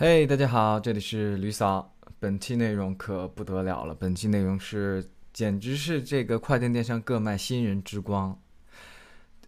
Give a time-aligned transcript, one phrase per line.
[0.00, 1.92] 嘿，大家好，这里是吕嫂。
[2.20, 8.40] 本期内容可不得了了，本期内容是简直是这个跨境电商各卖新人之光，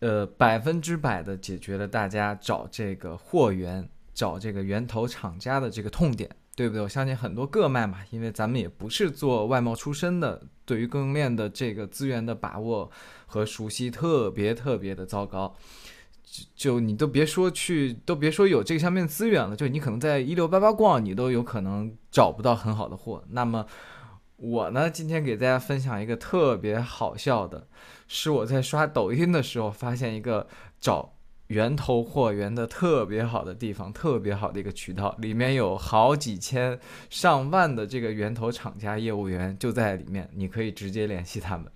[0.00, 6.82] 呃，百分之百的解决了大家找这个货源、找这个源头厂家的这个痛点，对不对？
[6.82, 12.90] 我相信很多各卖嘛，因为咱们也不是做外贸出身的，对于供应链的这个资源的把握
[13.24, 15.54] 和熟悉特别特别的糟糕。
[16.54, 23.24] 就你都别说去，都别说有这个上面资源了，就你可能在一六八八逛，你都有可能找不到很好的货。
[23.30, 23.66] 那么
[24.36, 27.66] 我呢，今天给大家分享一个特别好笑的，
[28.06, 30.46] 是我在刷抖音的时候发现一个
[30.80, 31.14] 找
[31.48, 36.78] 源头货源的特别好的地方，特别好的一个渠道，里面有好几千
[37.10, 41.66] 上万的这个源头厂家业务员就在里面，你可以直接联系他们。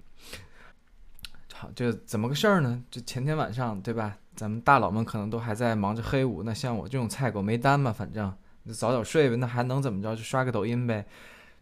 [1.57, 2.83] 好，就怎么个事儿呢？
[2.91, 4.19] 就前天晚上，对吧？
[4.35, 8.35] 咱们大佬们可能都还在忙着黑五，那像我这种菜狗没单嘛，反正
[8.67, 10.17] 就早点睡呗，那还能怎么着？
[10.17, 11.07] 就刷个抖音呗。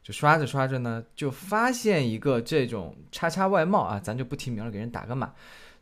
[0.03, 5.31] 就刷着刷着呢，就发现一个这种叉叉外贸啊，咱就不提名了，给人打个码，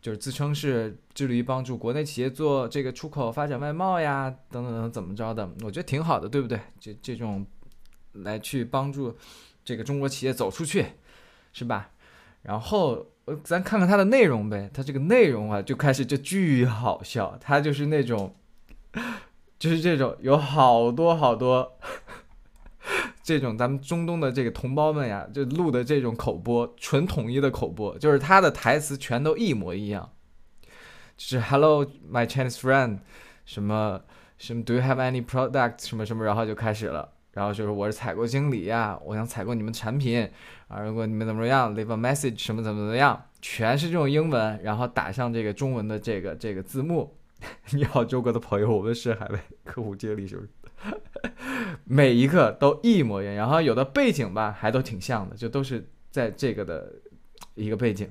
[0.03, 6.61] 就是自称是致力于帮助国内企业做这个出口发展外贸呀，等等等怎么着的，我觉得挺好的，对不对？
[6.81, 7.47] 这这种
[8.13, 9.17] 来去帮助
[9.65, 10.85] 这个中国企业走出去，
[11.53, 11.91] 是吧？
[12.43, 13.07] 然后。
[13.43, 17.37] 咱看看它的内容呗，它这个内容啊，就开始就巨好笑。
[17.41, 18.35] 它就是那种，
[19.59, 21.79] 就是这种有好多好多
[23.23, 30.11] 这种咱们中东的这个同胞们呀，就录的这种口播，纯统一的口播，就是他的台词全都一模一样，
[31.17, 32.99] 就是 Hello my Chinese friend，
[33.45, 34.01] 什么
[34.39, 37.13] 什么 Do you have any product 什么什么，然后就开始了。
[37.33, 40.29] 然后就是我是采购经理呀，我想采购你们产品
[40.69, 47.17] 啊，如果你们怎么样，leave a message 什么怎么怎么样，全是这种英文，然后打上这个中文的这个这个字幕。
[47.73, 50.49] 你好，周哥的朋友，我们是海外客户经理，是不是？
[51.85, 56.93] 每一个都一模一样，然后有的背景吧还都挺像的，就都是在这个的
[57.55, 58.11] 一个背景。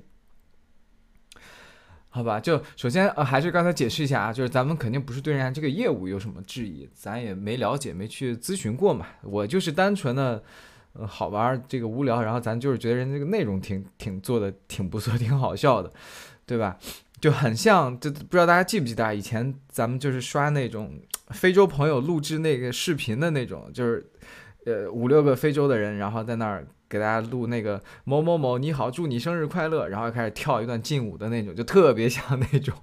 [2.11, 9.05] 好吧，就首先呃，还是刚才解释一下啊，就是咱们肯定不是对人家这个业务有什么质疑，咱也没了解，没去咨询过嘛。
[9.21, 10.43] 我就是单纯的，
[10.93, 15.93] 呃，好玩，这个无聊，然后咱就是觉得人家这个内容挺挺做的挺不错，挺好笑的，
[16.47, 16.79] 对吧？
[17.21, 20.99] 就很像，就不知道大家记不记得以前咱们就是刷那种
[21.29, 24.03] 非洲朋友录制那个视频的那种，就是
[24.65, 26.65] 呃五六个非洲的人，然后在那儿。
[26.89, 32.73] 给大家录那个某某某你好，祝你生日快乐，然后开始跳一段劲舞的那种，就特别像那种。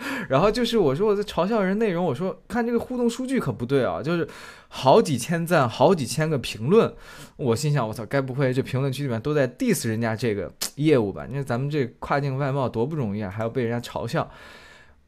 [0.28, 4.28] 然后就是我说我在嘲笑人内容，我说看这个互动数据可不对啊，就是
[4.68, 6.92] 好几千赞，好几千个评论。
[7.36, 11.24] 我心想，我操，该不会这评论区里面都在 diss 人家这个业务吧？
[11.28, 14.28] 你看咱们这跨境外贸多不容易啊，还要被人家嘲笑。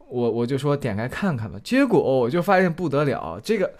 [0.08, 3.72] 我我就说点开看看吧，结果我就发现不得了，这个。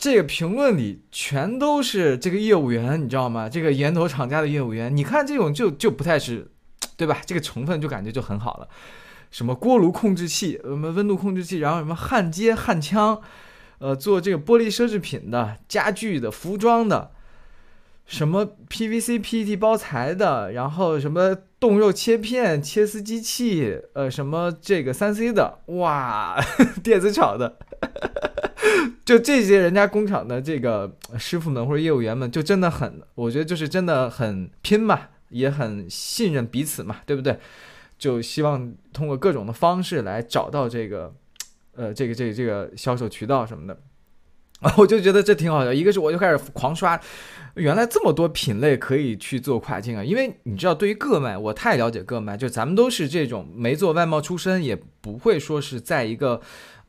[0.00, 3.50] 这个评论里全都是这个业务员，你知道吗？
[3.50, 6.50] 这个源头厂家的业务员，你看这种就就不太是，
[6.96, 7.20] 对吧？
[7.26, 8.68] 这个成分就感觉就很好了，
[9.30, 13.20] 什么锅炉控制器，什么温度控制器，然后什么焊接焊枪，
[13.76, 17.10] 呃，做这个玻璃奢侈品的、家具的、服装的，
[18.06, 26.42] 什么 PVC、PET 包材的，然后什么冻肉切片、切丝机器，呃，什么这个三 C 的，哇，
[26.82, 27.58] 电子厂的。
[29.10, 35.00] 就这些人家工厂的这个师傅们或者业务员们，就真的很，我觉得就是真的很拼嘛，
[35.30, 37.36] 也很信任彼此嘛，对不对？
[37.98, 41.12] 就希望通过各种的方式来找到这个，
[41.74, 43.76] 呃，这个这个这个销售渠道什么的。
[44.60, 45.74] 啊， 我就觉得这挺好的。
[45.74, 47.00] 一个是我就开始狂刷，
[47.54, 50.04] 原来这么多品类可以去做跨境啊！
[50.04, 56.40] 因为你知道，对于个卖，我太了解个卖，就咱们都是这种没做外贸出身，也不会说是在一个。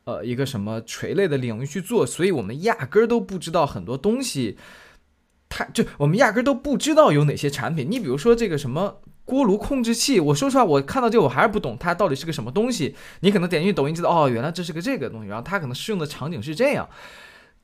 [0.04, 4.58] 呃，一个什么垂类的领域去做，所以我们压根儿都不知道很多东西，
[5.48, 7.86] 它就我们压根儿都不知道有哪些产品。
[7.88, 12.96] 你比如说这个什么锅炉控制器，我说实话，我看到这我还是不懂它到底是个什么东西。
[13.20, 16.88] 你可能点进去抖音知道，哦，原来这是个这个东西，然后它可能适用的场景是这样。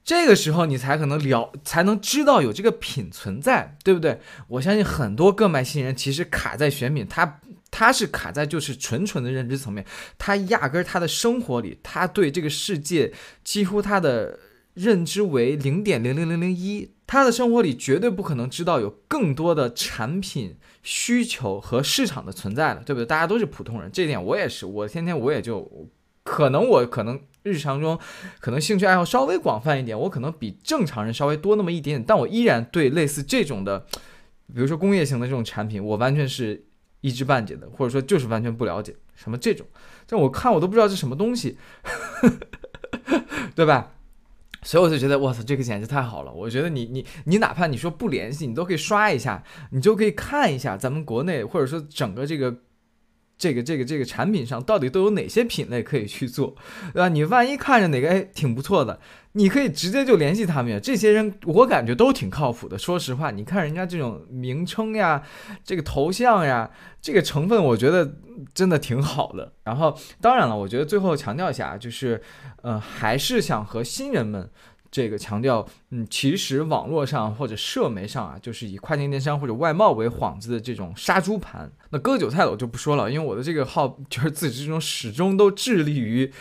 [0.05, 4.21] 这个时候你才可能了，才能知道有这个品存在，对不对？
[4.47, 7.41] 我相信很多个卖新人其实卡在选品，他。
[7.79, 9.87] 他是卡在就是纯纯的认知层面，
[10.19, 13.13] 他压根儿他的生活里，他对这个世界
[13.45, 14.37] 几乎他的
[14.75, 23.07] 认知为零点零零零零一，他的生活里绝对不可能知道有更多的产品需求和市场的存在了，对不对？
[23.07, 25.89] 大家都是普通人，这点我也是，我天天我也就
[26.25, 27.97] 可能我可能日常中
[28.41, 33.87] 可能兴趣爱好稍微广泛一点，我可能比正常人稍微多那么一点点，但我依然对类似这种的，
[34.53, 36.65] 比如说工业型的这种产品，我完全是。
[37.01, 39.67] 一知半解的，或者说就是完全不了解什么这种，
[40.07, 41.57] 这我看我都不知道是什么东西，
[43.55, 43.93] 对吧？
[44.63, 46.33] 所以我就觉得，哇塞，这个简直太好了！
[46.33, 52.55] 我觉得你你你哪怕你说不联系，你都可以刷一下，你就可以看一下咱们国内或者说整个这个
[53.39, 56.55] 这个这个这个产品上到底都有哪些品类可以去做，
[56.93, 57.09] 对吧？
[57.09, 58.99] 你万一看着哪个哎挺不错的，
[59.33, 60.81] 你可以直接就联系他们。
[60.83, 62.77] 这些人我感觉都挺靠谱的。
[62.77, 65.23] 说实话，你看人家这种名称呀，
[65.65, 66.69] 这个头像呀，
[67.01, 68.17] 这个成分，我觉得
[68.53, 69.53] 真的挺好的。
[69.63, 72.21] 然后，当然了，我觉得最后强调一下，就是。
[72.61, 74.51] 呃，还是想和新人们
[74.91, 81.71] 这个强调，嗯，其实网络上或者社媒上啊，就是以跨境电商或者外贸为幌子的这种杀猪盘。
[81.91, 86.33] 那割韭菜的我就不说了，因为我的这个号就是自始至终始终都致力于。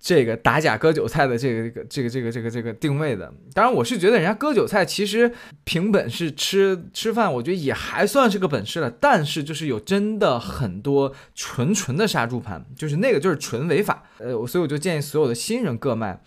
[0.00, 5.30] 这个打假割韭菜的这个这个这个这个这个定位的，当然我是觉得人家割韭菜其实
[5.64, 8.88] 凭本事吃吃饭，我觉得也还算是个本事了。
[8.88, 14.04] 但是就是有真的很多纯纯的杀猪盘，就是那个就是纯违法。
[14.18, 16.22] 呃，所以我就建议所有的新人割卖，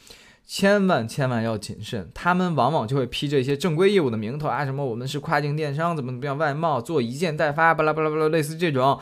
[0.45, 2.09] 千万千万要谨慎。
[2.13, 8.99] 他们往往就会披着一些正规业务的名头啊，什么我们是跨境电商，怎么怎么样，外贸做一件代发，巴拉巴拉巴拉，类似这种，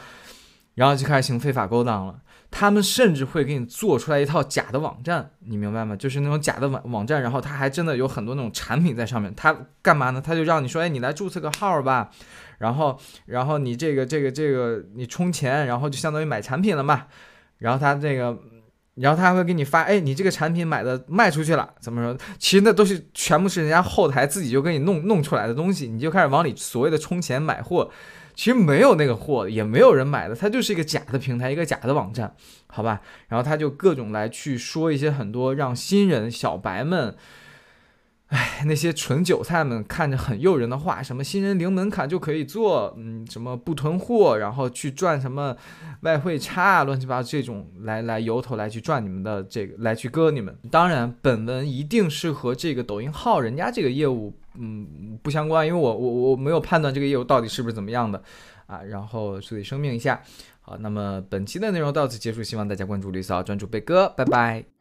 [0.75, 2.21] 然后就开始行非法勾当了。
[2.51, 5.95] 他们甚至会给你做出来一套假的网站，你明白吗？
[5.95, 9.31] 就是那种假的网网站，然后他还真的有很多那种产品在上面。
[9.35, 10.19] 他干嘛呢？
[10.19, 12.09] 他就让你说，哎，你来注册个号吧，
[12.57, 17.05] 然后，然后你这个这个这个你充钱，然后就相当于买产品了嘛。
[17.59, 18.35] 然后他这个，
[19.01, 22.17] 然后他还会给你发，哎，你这个产品买的卖出去了，怎么说？
[22.37, 27.89] 其实那都是全部是人家后台自己就给你弄弄出来的东西，你就开始往里所谓的充钱买货。
[28.35, 32.33] 其实没有那个货，也没有人买的，它就是一个假的平台，一个假的网站，
[32.67, 33.01] 好吧？
[33.27, 37.15] 然后他就各种来去说一些很多让新人小白们。
[38.65, 45.55] 那些纯韭菜们看着很诱人的话，什么新人零门槛就可以做，嗯，什么不囤货，然后去赚什么
[46.01, 50.55] 外汇差啊，乱七八糟这种来来由头来去赚你们的这个，来去割你们。
[50.71, 58.21] 当然，本文一定是和这个抖音号人家这个业务，嗯，不相关，因为我我我没有判断这个业务到底是不是怎么样的
[58.65, 58.81] 啊。
[58.81, 60.21] 然后所以声明一下，
[60.61, 64.78] 好，那么本期的内容到此结束，希望大家关注绿嫂，专注贝哥，拜拜。